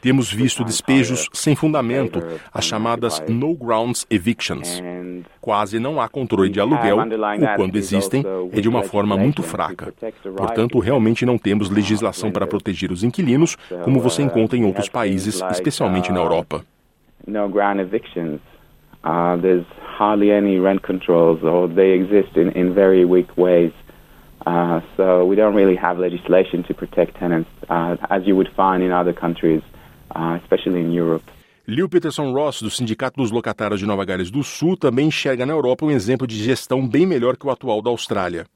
Temos 0.00 0.32
visto 0.32 0.62
despejos 0.62 1.28
sem 1.32 1.56
fundamento, 1.56 2.22
as 2.52 2.64
chamadas 2.64 3.20
no 3.28 3.52
grounds 3.52 4.06
evictions. 4.08 4.80
Quase 5.40 5.80
não 5.80 6.00
há 6.00 6.08
controle 6.08 6.50
de 6.50 6.60
aluguel, 6.60 6.98
ou 6.98 7.56
quando 7.56 7.76
existem, 7.76 8.24
é 8.52 8.60
de 8.60 8.68
uma 8.68 8.84
forma 8.84 9.16
muito 9.16 9.42
fraca. 9.42 9.92
Portanto, 10.36 10.78
realmente 10.78 11.26
não 11.26 11.36
temos 11.36 11.68
legislação 11.68 12.30
para 12.30 12.46
proteger 12.46 12.92
os 12.92 13.02
inquilinos, 13.02 13.56
como 13.82 14.00
você 14.00 14.22
encontra 14.22 14.56
em 14.56 14.64
outros 14.64 14.83
outros 14.84 14.88
países, 14.88 15.40
especialmente 15.50 16.12
na 16.12 16.20
Europa. 16.20 16.64
Uh, 19.04 19.36
there's 19.36 19.66
hardly 19.98 20.30
any 20.30 20.58
rent 20.58 20.82
controls, 20.82 21.44
or 21.44 21.68
they 21.68 21.92
exist 21.92 22.36
in, 22.36 22.48
in 22.52 22.72
very 22.72 23.04
weak 23.04 23.28
ways. 23.36 23.70
Uh, 24.46 24.80
so 24.96 25.26
we 25.26 25.36
don't 25.36 25.54
really 25.54 25.76
have 25.76 25.98
legislation 25.98 26.62
to 26.62 26.72
protect 26.72 27.14
tenants, 27.18 27.50
uh, 27.68 27.96
as 28.08 28.26
you 28.26 28.34
would 28.34 28.50
find 28.56 28.82
in 28.82 28.92
other 28.92 29.12
countries, 29.12 29.62
especially 30.40 30.80
in 30.80 30.90
Europe. 30.90 31.22
Liu 31.66 31.88
Peterson 31.88 32.32
Ross, 32.32 32.60
do 32.60 32.70
Sindicato 32.70 33.20
dos 33.20 33.30
Locatários 33.30 33.80
de 33.80 33.86
Nova 33.86 34.04
Gales 34.04 34.30
do 34.30 34.42
Sul, 34.42 34.76
também 34.76 35.08
enxerga 35.08 35.46
na 35.46 35.52
Europa 35.52 35.84
um 35.84 35.90
exemplo 35.90 36.26
de 36.26 36.36
gestão 36.36 36.86
bem 36.86 37.06
melhor 37.06 37.36
que 37.36 37.46
o 37.46 37.50
atual 37.50 37.80
da 37.80 37.90
Austrália. 37.90 38.46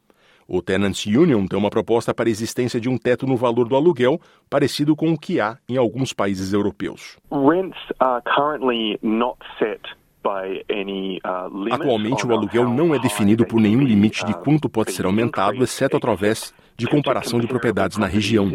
O 0.50 0.62
Tenants 0.62 1.04
Union 1.04 1.46
tem 1.46 1.58
uma 1.58 1.68
proposta 1.68 2.14
para 2.14 2.26
a 2.26 2.30
existência 2.30 2.80
de 2.80 2.88
um 2.88 2.96
teto 2.96 3.26
no 3.26 3.36
valor 3.36 3.68
do 3.68 3.76
aluguel, 3.76 4.18
parecido 4.48 4.96
com 4.96 5.12
o 5.12 5.18
que 5.18 5.38
há 5.38 5.58
em 5.68 5.76
alguns 5.76 6.14
países 6.14 6.54
europeus. 6.54 7.18
Rents 7.30 7.76
are 8.00 8.22
currently 8.34 8.98
not 9.02 9.36
set 9.58 9.82
uh, 10.24 11.74
Atualmente, 11.74 12.26
o 12.26 12.32
aluguel 12.32 12.66
não 12.66 12.94
é 12.94 12.98
definido 12.98 13.46
por 13.46 13.60
nenhum 13.60 13.82
limite 13.82 14.24
de 14.24 14.32
quanto 14.34 14.70
pode 14.70 14.92
ser 14.92 15.04
aumentado, 15.04 15.62
exceto 15.62 15.98
através 15.98 16.54
de 16.78 16.86
comparação 16.86 17.40
de 17.40 17.48
propriedades 17.48 17.98
na 17.98 18.06
região. 18.06 18.48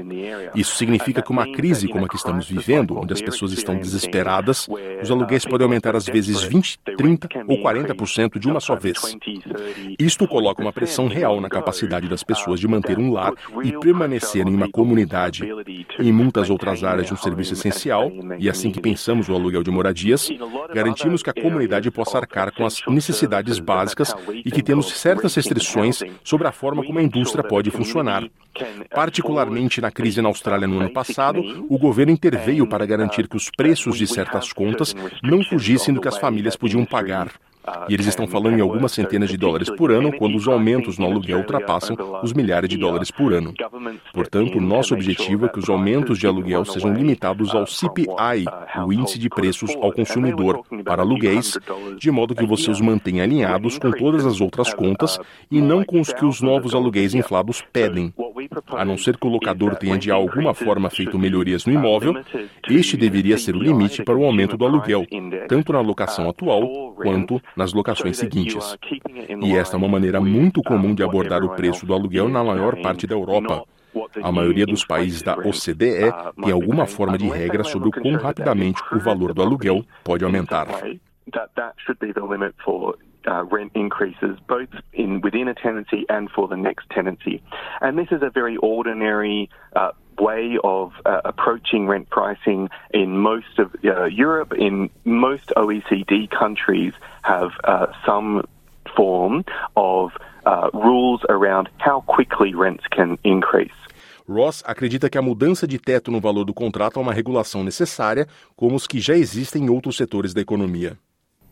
Isso 0.56 0.78
significa 0.78 1.22
que 1.22 1.30
uma 1.30 1.52
crise 1.52 1.90
como 1.90 2.06
a 2.06 2.08
que 2.08 2.16
estamos 2.16 2.48
vivendo, 2.48 2.98
onde 2.98 3.12
as 3.12 3.22
pessoas 3.22 3.52
estão 3.52 3.76
desesperadas, 3.78 4.70
os 5.02 5.12
aluguéis 5.12 5.44
podem 5.44 5.66
aumentar 5.66 5.94
às 5.94 6.06
vezes 6.06 6.42
20, 6.42 6.80
30 6.96 7.28
ou 7.46 7.62
40% 7.62 8.40
de 8.40 8.48
uma 8.48 8.62
só 8.62 8.78
vez. 8.78 9.18
Isto 10.00 10.26
coloca 10.26 10.62
uma 10.62 10.72
pressão 10.72 11.10
real 11.10 11.42
na 11.42 11.50
capacidade 11.50 12.08
das 12.08 12.24
pessoas 12.24 12.62
de 12.62 12.68
manter 12.68 12.98
um 12.98 13.12
lar 13.12 13.34
e 13.62 13.78
permanecer 13.78 14.48
em 14.48 14.56
uma 14.56 14.70
comunidade. 14.70 15.44
Em 16.00 16.12
muitas 16.14 16.50
outras 16.50 16.82
áreas 16.82 17.08
de 17.08 17.14
um 17.14 17.18
serviço 17.18 17.54
essencial, 17.54 18.10
e 18.40 18.50
assim 18.50 18.72
que 18.72 18.80
pensamos 18.80 19.28
o 19.28 19.34
aluguel 19.34 19.64
de 19.64 19.72
moradias, 19.72 20.30
garantimos 20.74 21.22
que 21.22 21.30
a 21.30 21.34
comunidade 21.34 21.92
possa 21.92 22.20
arcar 22.20 22.54
com 22.54 22.66
as 22.66 22.82
necessidades 22.88 23.60
básicas 23.60 24.16
e 24.46 24.50
que 24.50 24.64
temos 24.64 24.88
certas 24.94 25.36
restrições 25.36 26.02
sobre 26.24 26.48
a 26.48 26.54
forma 26.54 26.86
como 26.86 27.00
a 27.00 27.04
indústria 27.04 27.44
pode 27.44 27.70
funcionar 27.70 28.13
funcionar. 28.14 28.30
Particularmente 28.94 29.82
na 29.82 29.90
crise 29.90 30.22
na 30.22 30.30
Austrália 30.30 30.68
no 30.68 30.80
ano 30.80 30.92
passado, 30.92 31.42
o 31.68 31.78
governo 31.78 32.12
interveio 32.12 32.68
para 32.68 32.86
garantir 32.86 33.28
que 33.28 33.36
os 33.36 33.50
preços 33.50 33.98
de 33.98 34.06
certas 34.06 34.54
contas 34.54 34.96
não 35.24 35.44
fugissem 35.44 35.94
do 35.94 36.00
que 36.00 36.08
as 36.08 36.18
famílias 36.18 36.56
podiam 36.56 36.86
pagar. 36.86 37.32
E 37.88 37.94
eles 37.94 38.08
estão 38.08 38.28
falando 38.28 38.58
em 38.58 38.62
algumas 38.62 38.92
centenas 38.92 39.30
de 39.30 39.38
dólares 39.38 39.70
por 39.70 39.92
ano, 39.92 40.12
quando 40.18 40.36
os 40.36 40.48
aumentos 40.48 40.98
no 40.98 41.06
aluguel 41.06 41.40
ultrapassam 41.40 41.96
os 42.22 42.34
milhares 42.34 42.70
de 42.70 42.78
dólares 42.78 43.10
por 43.10 43.34
ano. 43.34 43.54
Portanto, 44.14 44.60
nosso 44.60 44.94
objetivo 44.94 45.46
é 45.46 45.50
que 45.50 45.60
os 45.60 45.70
aumentos 45.70 46.18
de 46.18 46.28
aluguel 46.28 46.66
sejam 46.66 46.94
limitados 46.94 47.54
ao 47.56 47.66
CPI, 47.66 48.46
o 48.86 48.92
Índice 48.92 49.18
de 49.18 49.30
Preços 49.30 49.76
ao 49.82 49.94
Consumidor, 49.94 50.64
para 50.84 51.02
aluguéis, 51.02 51.58
de 51.98 52.12
modo 52.12 52.36
que 52.36 52.46
você 52.46 52.70
os 52.70 52.82
mantenha 52.82 53.24
alinhados 53.24 53.78
com 53.78 53.92
todas 53.92 54.26
as 54.26 54.42
outras 54.42 54.74
contas 54.74 55.20
e 55.50 55.62
não 55.62 55.84
com 55.84 56.02
os 56.02 56.12
que 56.12 56.26
os 56.26 56.42
novos 56.42 56.74
aluguéis 56.74 57.14
inflados 57.14 57.64
pedem. 57.72 58.14
A 58.76 58.86
não 58.86 58.98
ser 58.98 59.18
que 59.18 59.28
o 59.28 59.30
locador 59.30 59.76
tenha 59.76 59.98
de 59.98 60.12
alguma 60.12 60.54
forma 60.54 60.90
feito 60.90 61.18
melhorias 61.18 61.66
no 61.66 61.74
imóvel, 61.74 62.16
este 62.70 62.98
deveria 62.98 63.38
ser 63.38 63.56
o 63.56 63.60
limite 63.60 64.04
para 64.04 64.16
o 64.16 64.26
aumento 64.26 64.58
do 64.58 64.66
aluguel, 64.66 65.06
tanto 65.48 65.74
na 65.74 65.82
locação 65.82 66.30
atual 66.30 66.94
quanto 66.96 67.42
nas 67.56 67.74
locações 67.74 68.18
seguintes. 68.18 68.78
E 69.42 69.56
esta 69.56 69.76
é 69.76 69.78
uma 69.78 69.88
maneira 69.88 70.20
muito 70.20 70.62
comum 70.62 70.94
de 70.94 71.04
abordar 71.04 71.44
o 71.44 71.56
preço 71.56 71.86
do 71.86 71.94
aluguel 71.94 72.30
na 72.30 72.44
maior 72.44 72.82
parte 72.82 73.08
da 73.08 73.16
Europa. 73.16 73.64
A 74.22 74.32
maioria 74.32 74.66
dos 74.66 74.84
países 74.86 75.22
da 75.22 75.36
OCDE 75.36 76.12
tem 76.42 76.52
alguma 76.52 76.86
forma 76.88 77.18
de 77.18 77.28
regra 77.28 77.64
sobre 77.64 77.90
o 77.90 77.92
quão 77.92 78.16
rapidamente 78.16 78.82
o 78.92 79.00
valor 79.00 79.34
do 79.34 79.42
aluguel 79.42 79.84
pode 80.04 80.24
aumentar. 80.24 80.68
Uh, 83.28 83.44
rent 83.46 83.72
increases, 83.76 84.38
both 84.48 84.70
in 84.94 85.22
within 85.22 85.48
a 85.48 85.54
tenancy 85.54 86.06
and 86.10 86.30
for 86.30 86.48
the 86.48 86.58
next 86.58 86.90
tenancy. 86.90 87.42
And 87.82 87.98
this 87.98 88.08
is 88.12 88.22
a 88.22 88.30
very 88.30 88.58
ordinary 88.58 89.50
uh, 89.76 89.92
way 90.20 90.58
of 90.64 90.94
uh, 91.06 91.22
approaching 91.26 91.88
rent 91.88 92.10
pricing 92.10 92.70
in 92.94 93.18
most 93.18 93.60
of 93.60 93.76
uh, 93.84 94.06
Europe, 94.06 94.54
in 94.54 94.90
most 95.06 95.52
OECD 95.58 96.30
countries, 96.30 96.94
have 97.24 97.52
uh, 97.64 97.88
some 98.06 98.46
form 98.96 99.44
of 99.76 100.12
uh, 100.46 100.70
rules 100.74 101.22
around 101.30 101.70
how 101.78 102.02
quickly 102.02 102.54
rents 102.54 102.86
can 102.92 103.18
increase. 103.24 103.72
Ross 104.28 104.64
acredita 104.66 105.10
que 105.10 105.18
a 105.18 105.22
mudança 105.22 105.68
de 105.68 105.78
teto 105.78 106.10
no 106.10 106.22
valor 106.22 106.46
do 106.46 106.54
contrato 106.54 106.98
é 106.98 107.02
uma 107.02 107.14
regulação 107.14 107.64
necessária, 107.64 108.26
como 108.56 108.76
os 108.76 108.88
que 108.88 109.00
já 109.00 109.18
existem 109.18 109.66
em 109.66 109.70
outros 109.70 109.98
setores 109.98 110.34
da 110.34 110.40
economia. 110.40 110.98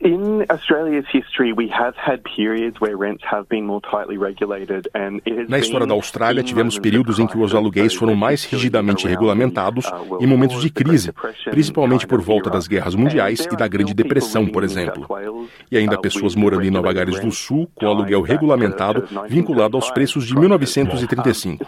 In 0.03 0.45
Australia's 0.49 1.05
history, 1.13 1.53
we 1.53 1.69
have 1.69 1.95
had 1.95 2.23
periods 2.23 2.81
where 2.81 2.97
rents 2.97 3.23
have 3.23 3.47
been 3.47 3.67
more 3.67 3.81
tightly 3.81 4.17
regulated 4.17 4.87
and 4.95 5.21
it 5.27 5.41
has 5.41 5.47
Na 5.47 5.59
história 5.59 5.85
da 5.85 5.93
Austrália, 5.93 6.41
tivemos 6.41 6.79
períodos 6.79 7.19
em 7.19 7.27
que 7.27 7.37
os 7.37 7.53
aluguéis 7.53 7.93
foram 7.93 8.15
mais 8.15 8.43
rigidamente 8.43 9.07
regulamentados 9.07 9.85
em 10.19 10.25
momentos 10.25 10.59
de 10.59 10.71
crise, 10.71 11.13
principalmente 11.51 12.07
por 12.07 12.19
volta 12.19 12.49
das 12.49 12.67
guerras 12.67 12.95
mundiais 12.95 13.47
e 13.51 13.55
da 13.55 13.67
Grande 13.67 13.93
Depressão, 13.93 14.47
por 14.47 14.63
exemplo. 14.63 15.05
E 15.69 15.77
ainda 15.77 16.01
pessoas 16.01 16.33
morando 16.33 16.63
em 16.63 16.71
Nova 16.71 16.91
Gales 16.91 17.19
do 17.19 17.31
Sul 17.31 17.69
com 17.75 17.85
aluguel 17.85 18.21
regulamentado 18.21 19.07
vinculado 19.29 19.77
aos 19.77 19.91
preços 19.91 20.25
de 20.25 20.35
1935. 20.35 21.63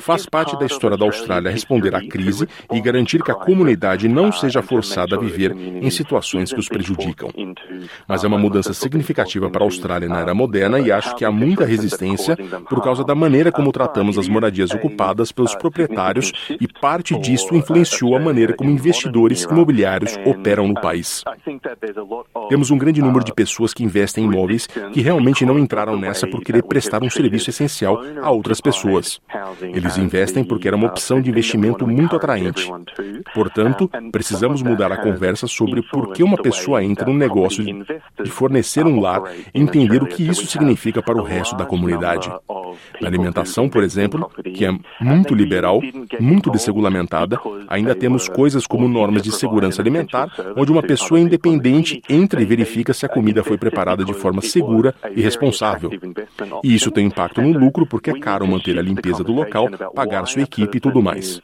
Faz 0.00 0.26
parte 0.26 0.56
da 0.58 0.66
história 0.66 0.96
da 0.96 1.04
Austrália 1.04 1.50
responder 1.50 1.94
à 1.94 2.06
crise 2.06 2.48
e 2.72 2.80
garantir 2.80 3.22
que 3.22 3.30
a 3.30 3.34
comunidade 3.34 4.08
não 4.08 4.30
seja 4.30 4.62
forçada 4.62 5.16
a 5.16 5.18
viver 5.18 5.52
em 5.52 5.90
situações 5.90 6.52
que 6.52 6.60
os 6.60 6.68
prejudicam. 6.68 7.30
Mas 8.06 8.22
é 8.24 8.28
uma 8.28 8.38
mudança 8.38 8.72
significativa 8.72 9.50
para 9.50 9.62
a 9.62 9.66
Austrália 9.66 10.08
na 10.08 10.20
era 10.20 10.34
moderna 10.34 10.78
e 10.78 10.92
acho 10.92 11.14
que 11.16 11.24
há 11.24 11.30
muita 11.30 11.64
resistência 11.64 12.36
por 12.68 12.82
causa 12.82 13.04
da 13.04 13.14
maneira 13.14 13.50
como 13.50 13.72
tratamos 13.72 14.18
as 14.18 14.28
moradias 14.28 14.70
ocupadas 14.70 15.32
pelos 15.32 15.54
proprietários 15.54 16.32
e 16.60 16.68
parte 16.68 17.18
disso 17.18 17.54
influenciou 17.54 18.16
a 18.16 18.20
maneira 18.20 18.54
como 18.54 18.70
investidores 18.70 19.42
imobiliários 19.42 20.16
operam 20.24 20.68
no 20.68 20.74
país. 20.74 21.24
Temos 22.48 22.70
um 22.70 22.78
grande 22.78 23.00
número 23.00 23.24
de 23.24 23.32
pessoas 23.32 23.74
que 23.74 23.84
investem 23.84 24.24
em 24.24 24.28
imóveis 24.28 24.66
que 24.66 25.00
realmente 25.00 25.44
não 25.44 25.58
entraram 25.58 25.98
nessa 25.98 26.26
por 26.26 26.42
querer 26.42 26.62
prestar 26.62 27.02
um 27.02 27.10
serviço 27.10 27.50
essencial 27.50 28.00
a 28.22 28.30
outras 28.30 28.60
pessoas. 28.60 29.20
Eles 29.62 29.96
investem 29.98 30.44
porque 30.44 30.68
era 30.68 30.76
uma 30.76 30.86
opção 30.86 31.20
de 31.20 31.30
investimento 31.30 31.86
muito 31.86 32.16
atraente. 32.16 32.70
Portanto, 33.34 33.90
precisamos 34.10 34.62
mudar 34.62 34.92
a 34.92 34.96
conversa 34.96 35.46
sobre 35.46 35.82
por 35.82 36.12
que 36.12 36.22
uma 36.22 36.36
pessoa 36.36 36.82
entra 36.82 37.06
no 37.06 37.14
negócio 37.14 37.64
de 37.64 38.30
fornecer 38.30 38.86
um 38.86 39.00
lar 39.00 39.22
e 39.54 39.60
entender 39.60 40.02
o 40.02 40.06
que 40.06 40.26
isso 40.28 40.46
significa 40.46 41.02
para 41.02 41.18
o 41.18 41.22
resto 41.22 41.56
da 41.56 41.64
comunidade. 41.64 42.30
Na 43.00 43.08
alimentação, 43.08 43.68
por 43.68 43.82
exemplo, 43.82 44.30
que 44.54 44.64
é 44.64 44.70
muito 45.00 45.34
liberal, 45.34 45.80
muito 46.18 46.50
desregulamentada, 46.50 47.38
ainda 47.68 47.94
temos 47.94 48.28
coisas 48.28 48.66
como 48.66 48.88
normas 48.88 49.22
de 49.22 49.32
segurança 49.32 49.80
alimentar, 49.80 50.28
onde 50.56 50.70
uma 50.72 50.82
pessoa 50.82 51.20
independente 51.20 52.02
entra 52.08 52.42
e 52.42 52.44
verifica 52.44 52.92
se 52.92 53.06
a 53.06 53.08
comida 53.08 53.42
foi 53.42 53.58
preparada 53.58 54.04
de 54.04 54.12
forma 54.12 54.42
segura 54.42 54.94
e 55.14 55.20
responsável. 55.20 55.90
E 56.62 56.74
isso 56.74 56.90
tem 56.90 57.06
impacto 57.06 57.40
no 57.40 57.58
lucro 57.58 57.86
porque 57.86 58.10
é 58.10 58.18
caro 58.18 58.46
manter 58.46 58.78
a 58.78 58.82
limpeza 58.82 59.24
do 59.24 59.32
local, 59.32 59.49
pagar 59.94 60.26
sua 60.26 60.42
equipe 60.42 60.78
e 60.78 60.80
tudo 60.80 61.02
mais. 61.02 61.40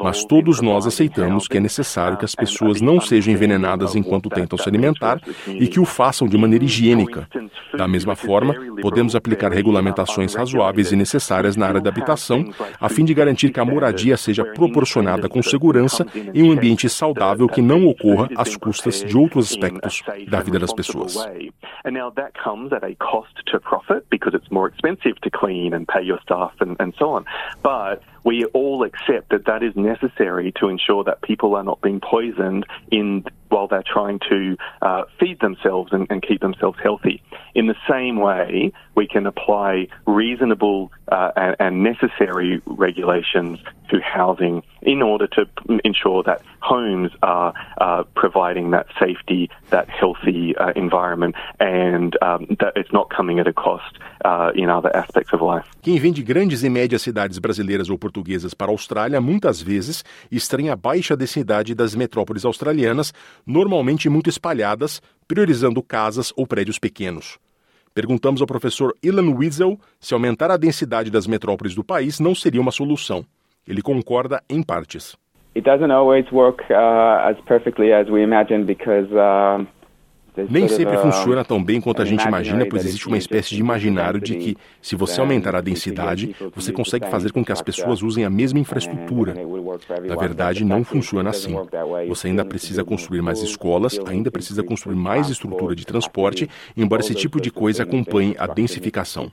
Mas 0.00 0.24
todos 0.24 0.60
nós 0.60 0.86
aceitamos 0.86 1.46
que 1.46 1.56
é 1.56 1.60
necessário 1.60 2.16
que 2.16 2.24
as 2.24 2.34
pessoas 2.34 2.80
não 2.80 3.00
sejam 3.00 3.32
envenenadas 3.32 3.94
enquanto 3.94 4.28
tentam 4.28 4.58
se 4.58 4.68
alimentar 4.68 5.20
e 5.46 5.66
que 5.66 5.80
o 5.80 5.84
façam 5.84 6.26
de 6.26 6.36
maneira 6.36 6.64
higiênica. 6.64 7.28
Da 7.76 7.86
mesma 7.86 8.16
forma, 8.16 8.54
podemos 8.80 9.14
aplicar 9.14 9.52
regulamentações 9.52 10.34
razoáveis 10.34 10.92
e 10.92 10.96
necessárias 10.96 11.56
na 11.56 11.66
área 11.66 11.80
da 11.80 11.90
habitação, 11.90 12.44
a 12.80 12.88
fim 12.88 13.04
de 13.04 13.14
garantir 13.14 13.50
que 13.50 13.60
a 13.60 13.64
moradia 13.64 14.16
seja 14.16 14.44
proporcionada 14.44 15.28
com 15.28 15.42
segurança 15.42 16.06
em 16.34 16.42
um 16.42 16.52
ambiente 16.52 16.88
saudável 16.88 17.48
que 17.48 17.62
não 17.62 17.86
ocorra 17.86 18.28
às 18.36 18.56
custas 18.56 19.04
de 19.04 19.16
outros 19.16 19.50
aspectos 19.50 20.02
da 20.28 20.40
vida 20.40 20.58
das 20.58 20.72
pessoas. 20.72 21.16
But 27.62 28.02
we 28.24 28.44
all 28.46 28.84
accept 28.84 29.30
that 29.30 29.46
that 29.46 29.62
is 29.62 29.74
necessary 29.76 30.52
to 30.60 30.68
ensure 30.68 31.04
that 31.04 31.22
people 31.22 31.54
are 31.54 31.64
not 31.64 31.80
being 31.80 32.00
poisoned 32.00 32.66
in 32.90 33.24
while 33.48 33.66
they're 33.66 33.82
trying 33.82 34.20
to 34.28 34.56
uh, 34.82 35.04
feed 35.18 35.40
themselves 35.40 35.92
and, 35.92 36.06
and, 36.10 36.22
keep 36.22 36.40
themselves 36.40 36.78
healthy. 36.82 37.22
In 37.54 37.66
the 37.66 37.74
same 37.88 38.16
way, 38.18 38.72
we 38.94 39.06
can 39.06 39.26
apply 39.26 39.88
reasonable 40.06 40.92
uh, 41.10 41.30
and, 41.36 41.56
and, 41.58 41.82
necessary 41.82 42.60
regulations 42.66 43.58
to 43.90 44.00
housing 44.00 44.62
in 44.82 45.00
order 45.00 45.26
to 45.26 45.46
ensure 45.84 46.22
that 46.24 46.42
homes 46.60 47.10
are 47.22 47.54
uh, 47.80 48.02
providing 48.14 48.72
that 48.72 48.86
safety, 49.00 49.48
that 49.70 49.88
healthy 49.88 50.54
uh, 50.56 50.72
environment, 50.76 51.34
and 51.58 52.16
um, 52.22 52.46
that 52.60 52.74
it's 52.76 52.92
not 52.92 53.08
coming 53.08 53.38
at 53.38 53.46
a 53.46 53.52
cost 53.52 53.98
uh, 54.24 54.50
in 54.54 54.68
other 54.68 54.94
aspects 54.94 55.32
of 55.32 55.40
life. 55.40 55.64
Quem 55.80 55.98
vem 55.98 56.12
de 56.12 56.22
grandes 56.22 56.62
e 56.62 56.68
médias 56.68 57.00
cidades 57.00 57.38
brasileiras 57.38 57.88
ou 57.88 57.96
portuguesas 58.08 58.54
para 58.54 58.70
a 58.70 58.74
Austrália 58.74 59.20
muitas 59.20 59.60
vezes 59.60 60.02
estranha 60.32 60.72
a 60.72 60.76
baixa 60.76 61.14
densidade 61.14 61.74
das 61.74 61.94
metrópoles 61.94 62.46
australianas 62.46 63.12
normalmente 63.46 64.08
muito 64.08 64.30
espalhadas, 64.30 65.02
priorizando 65.26 65.82
casas 65.82 66.32
ou 66.34 66.46
prédios 66.46 66.78
pequenos. 66.78 67.38
Perguntamos 67.94 68.40
ao 68.40 68.46
professor 68.46 68.94
Ilan 69.02 69.34
Wiesel 69.34 69.78
se 70.00 70.14
aumentar 70.14 70.50
a 70.50 70.56
densidade 70.56 71.10
das 71.10 71.26
metrópoles 71.26 71.74
do 71.74 71.84
país 71.84 72.18
não 72.18 72.34
seria 72.34 72.60
uma 72.60 72.70
solução. 72.70 73.24
Ele 73.66 73.82
concorda 73.82 74.42
em 74.48 74.62
partes. 74.62 75.14
It 75.54 75.64
doesn't 75.68 75.92
always 75.92 76.24
work 76.32 76.62
uh, 76.70 77.28
as 77.28 77.36
perfectly 77.46 77.92
as 77.92 78.08
we 78.08 78.22
imagine 78.22 78.64
because 78.64 79.08
uh, 79.12 79.66
nem 80.48 80.68
sempre 80.68 80.96
funciona 80.98 81.44
tão 81.44 81.62
bem 81.62 81.80
quanto 81.80 82.02
a 82.02 82.04
gente 82.04 82.26
imagina, 82.26 82.66
pois 82.66 82.84
existe 82.84 83.06
uma 83.06 83.18
espécie 83.18 83.54
de 83.54 83.60
imaginário 83.60 84.20
de 84.20 84.36
que, 84.36 84.56
se 84.80 84.96
você 84.96 85.20
aumentar 85.20 85.54
a 85.54 85.60
densidade, 85.60 86.34
você 86.54 86.72
consegue 86.72 87.08
fazer 87.08 87.32
com 87.32 87.44
que 87.44 87.52
as 87.52 87.62
pessoas 87.62 88.02
usem 88.02 88.24
a 88.24 88.30
mesma 88.30 88.58
infraestrutura. 88.58 89.34
Na 90.06 90.16
verdade, 90.16 90.64
não 90.64 90.84
funciona 90.84 91.30
assim. 91.30 91.56
Você 92.08 92.28
ainda 92.28 92.44
precisa 92.44 92.84
construir 92.84 93.22
mais 93.22 93.42
escolas, 93.42 93.98
ainda 94.06 94.30
precisa 94.30 94.62
construir 94.62 94.96
mais 94.96 95.28
estrutura 95.28 95.74
de 95.74 95.84
transporte, 95.84 96.48
embora 96.76 97.02
esse 97.02 97.14
tipo 97.14 97.40
de 97.40 97.50
coisa 97.50 97.82
acompanhe 97.82 98.34
a 98.38 98.46
densificação. 98.46 99.30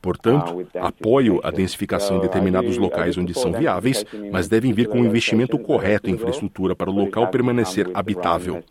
Portanto, 0.00 0.66
apoio 0.80 1.40
a 1.42 1.50
densificação 1.50 2.16
em 2.16 2.20
determinados 2.20 2.78
locais 2.78 3.18
onde 3.18 3.34
são 3.34 3.52
viáveis, 3.52 4.04
mas 4.32 4.48
devem 4.48 4.72
vir 4.72 4.88
com 4.88 5.00
um 5.00 5.04
investimento 5.04 5.58
correto 5.58 6.08
em 6.08 6.14
infraestrutura 6.14 6.74
para 6.74 6.90
o 6.90 6.94
local 6.94 7.28
permanecer 7.28 7.88
habitável. 7.92 8.62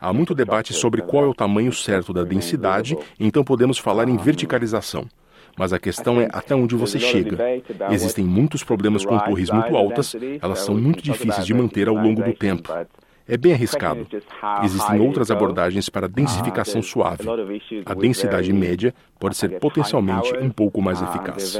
Há 0.00 0.12
muito 0.12 0.34
debate 0.34 0.72
sobre 0.72 1.02
qual 1.02 1.24
é 1.24 1.28
o 1.28 1.34
tamanho 1.34 1.72
certo 1.72 2.12
da 2.12 2.24
densidade, 2.24 2.96
então 3.18 3.44
podemos 3.44 3.78
falar 3.78 4.08
em 4.08 4.16
verticalização. 4.16 5.06
Mas 5.56 5.72
a 5.72 5.78
questão 5.78 6.20
é 6.20 6.28
até 6.32 6.54
onde 6.54 6.74
você 6.74 6.98
chega. 6.98 7.38
Existem 7.90 8.24
muitos 8.24 8.62
problemas 8.62 9.04
com 9.04 9.18
torres 9.18 9.50
muito 9.50 9.76
altas, 9.76 10.14
elas 10.42 10.58
são 10.60 10.76
muito 10.76 11.02
difíceis 11.02 11.46
de 11.46 11.54
manter 11.54 11.88
ao 11.88 11.94
longo 11.94 12.22
do 12.22 12.34
tempo. 12.34 12.70
É 13.28 13.36
bem 13.36 13.52
arriscado. 13.52 14.06
Existem 14.62 15.00
outras 15.00 15.30
abordagens 15.30 15.88
para 15.88 16.08
densificação 16.08 16.80
suave. 16.80 17.24
A 17.84 17.94
densidade 17.94 18.52
média 18.52 18.94
pode 19.18 19.36
ser 19.36 19.58
potencialmente 19.58 20.32
um 20.36 20.50
pouco 20.50 20.80
mais 20.80 21.02
eficaz. 21.02 21.58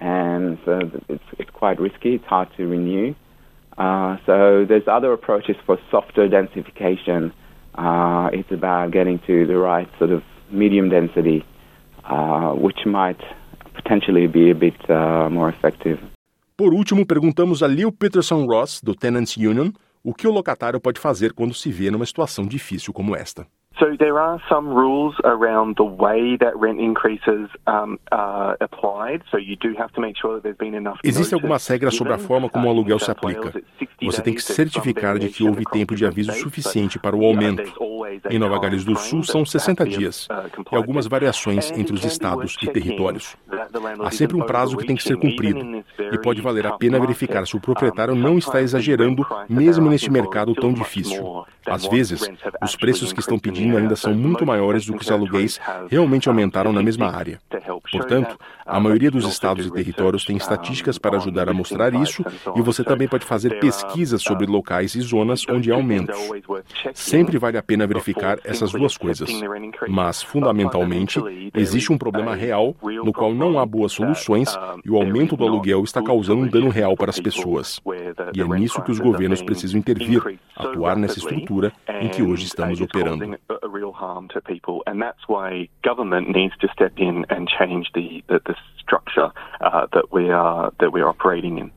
And 0.00 0.58
so 0.64 0.78
it's, 1.08 1.24
it's 1.40 1.50
quite 1.50 1.80
risky, 1.80 2.14
it's 2.14 2.26
hard 2.26 2.48
to 2.56 2.62
renew. 2.68 3.16
Uh, 3.76 4.16
so 4.26 4.64
there's 4.66 4.86
other 4.86 5.12
approaches 5.12 5.56
for 5.66 5.78
softer 5.90 6.28
densification. 6.28 7.32
Uh, 7.74 8.30
it's 8.32 8.50
about 8.52 8.92
getting 8.92 9.18
to 9.26 9.46
the 9.46 9.56
right 9.56 9.88
sort 9.98 10.12
of 10.12 10.22
medium 10.50 10.88
density, 10.88 11.44
uh, 12.04 12.52
which 12.52 12.86
might 12.86 13.20
potentially 13.74 14.26
be 14.26 14.50
a 14.50 14.54
bit 14.54 14.88
uh, 14.88 15.28
more 15.30 15.48
effective. 15.48 15.98
Por 16.58 16.74
último, 16.74 17.06
perguntamos 17.06 17.62
a 17.62 17.68
Lil 17.68 17.92
Peterson 17.92 18.44
Ross, 18.44 18.80
do 18.82 18.92
Tenants 18.92 19.36
Union, 19.36 19.70
o 20.02 20.12
que 20.12 20.26
o 20.26 20.32
locatário 20.32 20.80
pode 20.80 20.98
fazer 20.98 21.32
quando 21.32 21.54
se 21.54 21.70
vê 21.70 21.88
numa 21.88 22.04
situação 22.04 22.44
difícil 22.44 22.92
como 22.92 23.14
esta. 23.14 23.46
So 23.78 23.96
there 23.96 24.18
are 24.18 24.40
some 24.48 24.68
rules 24.68 25.14
around 25.24 25.76
the 25.76 25.84
way 25.84 26.36
that 26.38 26.56
rent 26.56 26.80
increases 26.80 27.48
um, 27.66 27.98
are 28.10 28.56
applied. 28.60 29.22
So 29.30 29.38
you 29.38 29.56
do 29.56 29.74
have 29.78 29.92
to 29.92 30.00
make 30.00 30.16
sure 30.16 30.34
that 30.34 30.42
there's 30.42 30.56
been 30.56 30.74
enough. 30.74 30.98
Existem 31.04 31.36
algumas 31.36 31.66
regras 31.68 31.94
sobre 31.94 32.12
a 32.12 32.18
forma 32.18 32.48
como 32.48 32.66
o 32.66 32.70
aluguel 32.70 32.98
se 32.98 33.10
aplica. 33.10 33.52
Você 34.02 34.22
tem 34.22 34.34
que 34.34 34.42
certificar 34.42 35.18
de 35.18 35.28
que 35.28 35.44
houve 35.44 35.64
tempo 35.64 35.94
de 35.94 36.04
aviso 36.04 36.32
suficiente 36.32 36.98
para 36.98 37.14
o 37.14 37.24
aumento. 37.24 37.62
Em 38.30 38.38
Nova 38.38 38.58
Gales 38.58 38.84
do 38.84 38.96
Sul 38.96 39.22
são 39.22 39.44
60 39.44 39.84
dias 39.84 40.28
e 40.72 40.74
algumas 40.74 41.06
variações 41.06 41.70
entre 41.72 41.94
os 41.94 42.04
estados 42.04 42.56
e 42.62 42.66
territórios. 42.68 43.36
Há 44.00 44.10
sempre 44.10 44.36
um 44.36 44.44
prazo 44.44 44.76
que 44.76 44.86
tem 44.86 44.96
que 44.96 45.02
ser 45.02 45.16
cumprido 45.16 45.84
e 46.12 46.18
pode 46.18 46.40
valer 46.40 46.66
a 46.66 46.76
pena 46.76 46.98
verificar 46.98 47.46
se 47.46 47.56
o 47.56 47.60
proprietário 47.60 48.14
não 48.14 48.38
está 48.38 48.60
exagerando, 48.60 49.26
mesmo 49.48 49.88
neste 49.88 50.10
mercado 50.10 50.54
tão 50.54 50.72
difícil. 50.72 51.44
Às 51.66 51.86
vezes, 51.86 52.28
os 52.62 52.76
preços 52.76 53.12
que 53.12 53.20
estão 53.20 53.38
pedindo 53.38 53.67
ainda 53.76 53.96
são 53.96 54.14
muito 54.14 54.46
maiores 54.46 54.86
do 54.86 54.94
que 54.94 55.02
os 55.02 55.10
aluguéis 55.10 55.60
realmente 55.90 56.28
aumentaram 56.28 56.72
na 56.72 56.82
mesma 56.82 57.14
área. 57.14 57.40
Portanto, 57.90 58.38
a 58.66 58.78
maioria 58.78 59.10
dos 59.10 59.26
estados 59.26 59.66
e 59.66 59.70
territórios 59.70 60.24
tem 60.24 60.36
estatísticas 60.36 60.98
para 60.98 61.16
ajudar 61.16 61.48
a 61.48 61.54
mostrar 61.54 61.94
isso 61.94 62.22
e 62.54 62.60
você 62.60 62.84
também 62.84 63.08
pode 63.08 63.24
fazer 63.24 63.58
pesquisas 63.60 64.22
sobre 64.22 64.46
locais 64.46 64.94
e 64.94 65.00
zonas 65.00 65.44
onde 65.48 65.72
há 65.72 65.74
aumentos. 65.74 66.16
Sempre 66.92 67.38
vale 67.38 67.56
a 67.56 67.62
pena 67.62 67.86
verificar 67.86 68.38
essas 68.44 68.72
duas 68.72 68.96
coisas. 68.96 69.30
Mas, 69.88 70.22
fundamentalmente, 70.22 71.20
existe 71.54 71.92
um 71.92 71.98
problema 71.98 72.34
real 72.34 72.74
no 72.82 73.12
qual 73.12 73.34
não 73.34 73.58
há 73.58 73.64
boas 73.64 73.92
soluções 73.92 74.54
e 74.84 74.90
o 74.90 74.96
aumento 74.96 75.36
do 75.36 75.44
aluguel 75.44 75.82
está 75.84 76.02
causando 76.02 76.42
um 76.42 76.48
dano 76.48 76.68
real 76.68 76.96
para 76.96 77.10
as 77.10 77.20
pessoas. 77.20 77.80
E 78.34 78.40
é 78.40 78.44
nisso 78.44 78.82
que 78.82 78.90
os 78.90 78.98
governos 78.98 79.42
precisam 79.42 79.78
intervir, 79.78 80.22
atuar 80.56 80.96
nessa 80.96 81.18
estrutura 81.18 81.72
em 82.00 82.08
que 82.08 82.22
hoje 82.22 82.44
estamos 82.44 82.80
operando. 82.80 83.38
Government 85.82 86.28
needs 86.28 86.56
to 86.60 86.68
step 86.72 86.92
in 86.96 87.24
and 87.30 87.48
change 87.48 87.90
the, 87.94 88.22
the, 88.28 88.40
the 88.46 88.54
structure 88.80 89.30
uh, 89.60 89.86
that 89.92 90.12
we 90.12 90.30
are 90.30 90.72
that 90.80 90.92
we 90.92 91.00
are 91.00 91.08
operating 91.08 91.58
in. 91.58 91.70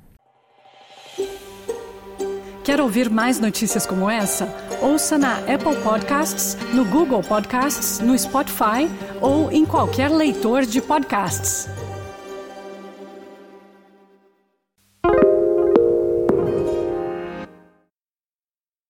Quer 2.63 2.79
ouvir 2.79 3.09
mais 3.09 3.39
notícias 3.39 3.87
como 3.87 4.07
essa? 4.07 4.47
Ouça 4.83 5.17
na 5.17 5.37
Apple 5.39 5.75
Podcasts, 5.83 6.55
no 6.73 6.85
Google 6.85 7.21
Podcasts, 7.23 7.99
no 7.99 8.17
Spotify 8.17 8.87
ou 9.19 9.51
em 9.51 9.65
qualquer 9.65 10.09
leitor 10.11 10.61
de 10.61 10.79
podcasts. 10.79 11.67